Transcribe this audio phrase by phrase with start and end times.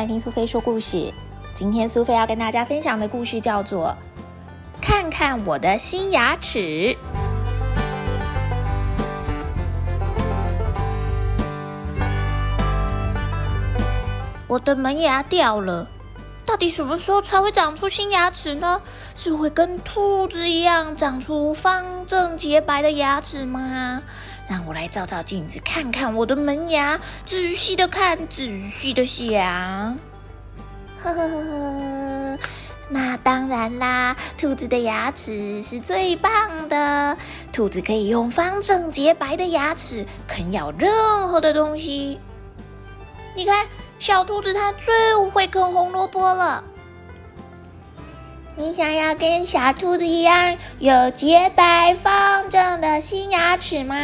[0.00, 1.12] 来听苏菲说故事。
[1.52, 3.94] 今天苏菲要跟大家分享的故事叫做
[4.82, 6.58] 《看看我的新牙齿》。
[14.46, 15.86] 我的门牙掉了，
[16.46, 18.80] 到底什么时候才会长出新牙齿呢？
[19.14, 24.02] 是会跟兔子一样长出方正洁白的牙齿吗？
[24.50, 28.50] 让我来照照镜子，看看我的门牙，仔细的看，仔
[28.80, 29.96] 细的想。
[31.00, 32.38] 呵呵呵呵，
[32.88, 37.16] 那当然啦，兔子的牙齿是最棒的。
[37.52, 42.18] 兔子可以用方正洁白的牙齿啃咬任何的东西。
[43.36, 43.68] 你看，
[44.00, 46.64] 小兔子它最会啃红萝卜了。
[48.60, 53.96] 你想要跟小兔子一样有洁白方正的新牙齿吗？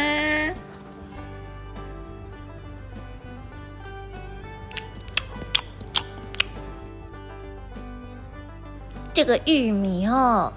[9.13, 10.51] 这个玉米哦，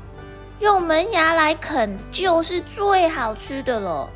[0.60, 4.08] 用门牙来啃就是最好吃的了。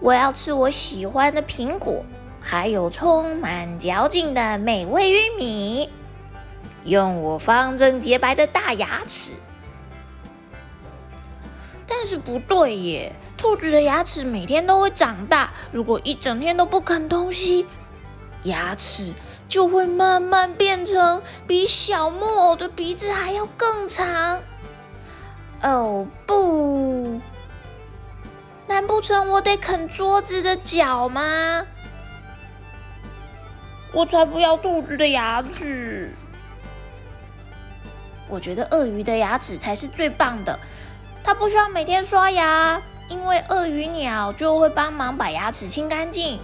[0.00, 2.04] 我要吃我喜欢的苹果，
[2.42, 5.88] 还有充满嚼劲的美味玉米。
[6.86, 9.32] 用我方正洁白的大牙齿，
[11.86, 13.12] 但是不对耶！
[13.36, 17.66] 兔子的牙齿每天都会长大，如果一整天都不啃东西，
[18.44, 19.12] 牙齿
[19.48, 24.40] 就会慢慢变成比小木偶的鼻子还要更长。
[25.62, 27.20] 哦不，
[28.68, 31.66] 难不成我得啃桌子的脚吗？
[33.92, 36.14] 我才不要兔子的牙齿！
[38.28, 40.58] 我觉得鳄鱼的牙齿才是最棒的，
[41.22, 46.40] 它不需要每天刷牙，因为鳄鱼鸟就会帮忙把牙齿清干净。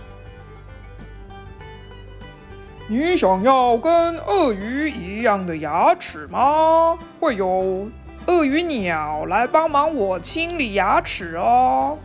[2.88, 6.98] 你想要跟鳄鱼一样的牙齿吗？
[7.18, 7.88] 会有
[8.26, 11.98] 鳄鱼鸟来帮忙我清理牙齿哦。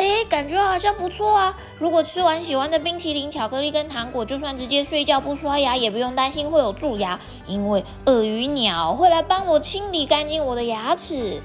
[0.00, 1.54] 哎，感觉好像不错啊！
[1.78, 11.42] 如果吃完喜欢的冰淇淋、巧克力跟糖果，就算直接睡觉不刷牙，也不用担心会有蛀牙，因为鳄鱼鸟会来帮我清理干净我的牙齿。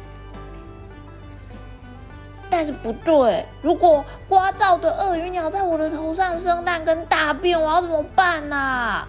[2.50, 9.06] 但是不对，如果聒噪的鳄鱼鸟在我的头上生蛋跟大便，我要怎么办呢？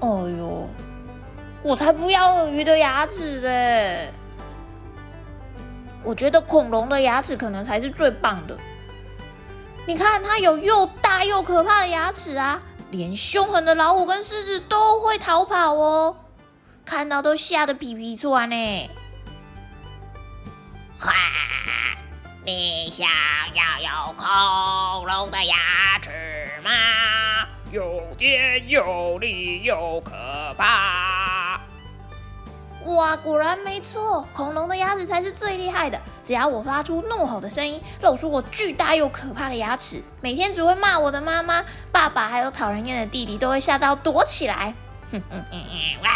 [0.00, 0.68] 哎呦，
[1.62, 4.12] 我才不要鳄鱼的牙齿嘞！
[6.02, 8.56] 我觉得恐龙的牙齿可能才是最棒的。
[9.86, 16.16] 你看，它有又大又可怕的牙齿啊，连凶狠的老虎跟狮子都会逃跑哦，
[16.84, 18.90] 看到都吓得皮皮喘呢。
[20.98, 21.12] 哈，
[22.44, 23.08] 你想
[23.54, 24.26] 要有恐
[25.06, 25.56] 龙的牙
[26.02, 26.10] 齿
[26.62, 26.70] 吗？
[27.72, 30.12] 又尖又利又可
[30.58, 31.09] 怕。
[32.86, 36.00] 哇，果然没错，恐龙的牙齿才是最厉害的。
[36.24, 44.74] 只要我发出怒吼的声音，露出我巨大又可怕的牙齿，每天只会骂我的妈妈、爸爸，还有讨人厌的弟弟，都会吓到躲起来。
[45.12, 46.02] 哼哼哼哼！
[46.02, 46.10] 哇！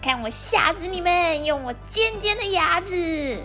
[0.00, 3.38] 看我吓死你们，用我尖尖的牙齿。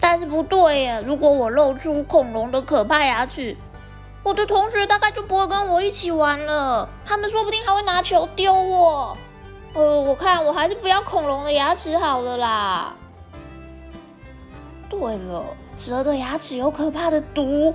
[0.00, 3.56] 但是不对呀，如果我露出恐龙的可怕牙齿，
[4.22, 9.16] 我的同学大概就不会跟我一起玩了，他们说不定还会拿球丢我。
[9.78, 12.96] 呃，我看我还是不要恐龙的牙齿好了啦。
[14.90, 15.44] 对了，
[15.76, 17.72] 蛇的牙齿有可怕的毒。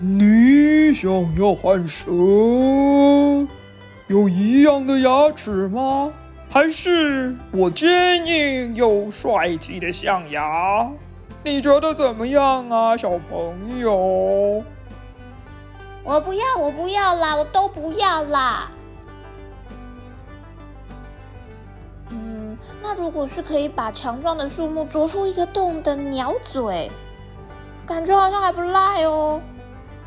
[0.00, 1.08] 你想
[1.38, 2.10] 要换蛇
[4.08, 6.12] 有一样的牙齿吗？
[6.50, 10.90] 还是我坚硬又帅气的象牙？
[11.44, 14.64] 你觉得怎么样啊，小朋友？
[16.02, 18.68] 我不要，我不要啦，我都不要啦。
[22.82, 26.90] 那如果是可以把强壮的树木啄出一个洞的鸟嘴，
[27.86, 29.40] 感觉好像还不赖哦。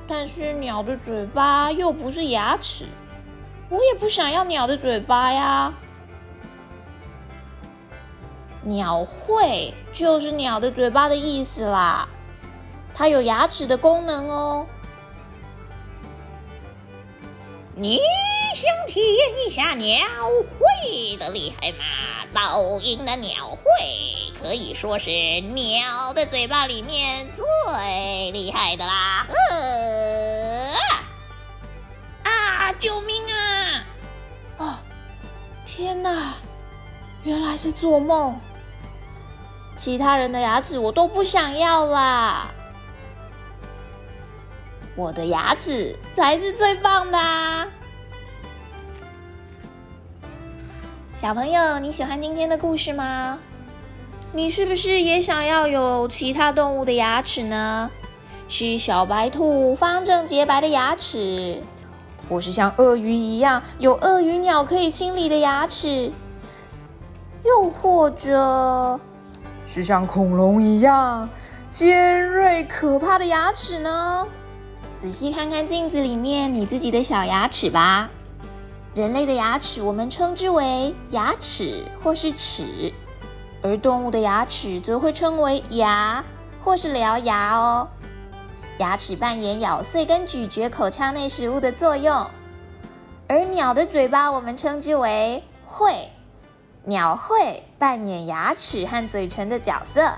[0.07, 2.86] 但是鸟的嘴巴又不是牙齿，
[3.69, 5.74] 我也不想要鸟的嘴巴呀。
[8.63, 12.07] 鸟喙就是鸟的嘴巴的意思啦，
[12.94, 14.65] 它有牙齿的功能哦。
[17.75, 18.00] 你
[18.57, 20.04] 想体验一下鸟
[20.57, 21.77] 喙的厉害吗？
[22.33, 25.12] 老鹰的鸟喙可以说是
[25.42, 27.45] 鸟的嘴巴里面最
[28.31, 29.27] 厉害的啦！
[32.24, 32.74] 啊！
[32.80, 33.86] 救命啊！
[34.57, 34.80] 哦，
[35.63, 36.33] 天哪！
[37.25, 38.42] 原来是做梦。
[39.77, 42.50] 其他人的牙齿我都不想要啦。
[44.95, 47.68] 我的牙齿才是最棒的啊！
[51.19, 53.40] 小朋友，你喜欢今天的故事吗？
[54.31, 57.90] 你是不是也想要有其他动物的牙齿呢？
[58.48, 61.60] 是小白兔方正洁白的牙齿，
[62.30, 66.12] 或是像鳄鱼一样有鳄鱼鸟可以清理的牙齿，
[67.44, 69.00] 又或者
[69.66, 71.28] 是像恐龙一样
[71.72, 74.28] 尖锐可怕的牙齿呢？
[75.02, 78.08] 仔细看看镜子里面你自己的小牙齿吧。
[78.97, 82.91] 人类的牙齿我们称之为牙齿或是齿，
[83.61, 86.25] 而动物的牙齿则会称为牙
[86.63, 87.88] 或是獠牙哦。
[88.79, 92.25] 牙齿扮演咬碎跟咀嚼口腔内食物的作用，
[93.27, 96.09] 而鸟的嘴巴我们称之为喙，
[96.83, 100.11] 鸟喙扮演牙齿和嘴唇的角色。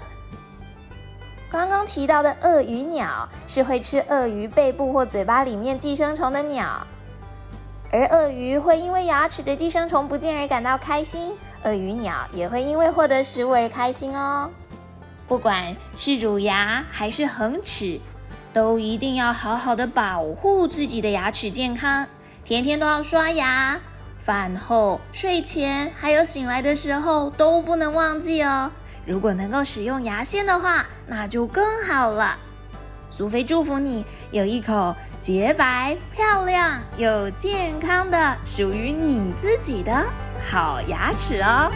[1.52, 6.88] 刚刚提到的鳄鱼鸟是会吃鳄鱼背部或嘴巴里面寄生虫的鸟，
[7.92, 11.34] 而鳄鱼会因为牙齿的寄生虫不见而感到开心，
[11.64, 14.50] 鳄鱼鸟也会因为获得食物而开心哦。
[15.28, 18.00] 不管是乳牙还是恒齿，
[18.54, 22.08] 都一定要好好的保护自己的牙齿健康，
[22.44, 23.80] 天天都要刷牙，
[24.18, 28.72] 饭后、睡前还有醒来的时候都不能忘记哦。
[29.06, 32.38] 如果能够使用牙线的话，那就更好了。
[33.10, 40.06] 苏菲祝福你有一口洁白、漂亮又健康的属于你自己的
[40.50, 41.72] 好牙齿哦。